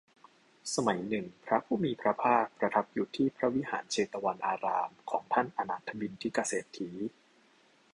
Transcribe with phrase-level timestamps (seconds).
[0.75, 6.91] สมัยหนึ่ง พระผู้มีพระภาคประทับอยู่ที่พระวิหารเชตวันอารามของท่านอนาถบิณฑิกเศรษฐี